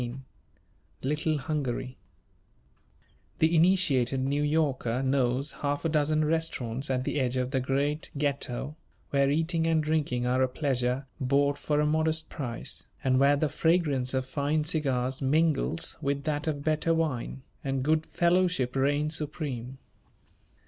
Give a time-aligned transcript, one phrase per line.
[0.01, 0.19] XVI
[1.03, 1.95] LITTLE HUNGARY
[3.37, 8.09] The initiated New Yorker knows half a dozen restaurants at the edge of the great
[8.17, 8.75] Ghetto,
[9.11, 13.47] where eating and drinking are a pleasure bought for a modest price, and where the
[13.47, 19.77] fragrance of fine cigars mingles with that of better wine, and good fellowship reigns supreme.